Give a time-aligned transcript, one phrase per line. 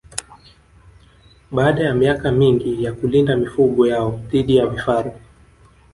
[1.51, 5.11] Baada ya miaka mingi ya kulinda mifugo yao dhidi ya vifaru